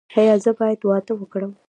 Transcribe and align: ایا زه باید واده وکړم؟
ایا 0.17 0.35
زه 0.43 0.51
باید 0.59 0.79
واده 0.89 1.13
وکړم؟ 1.15 1.51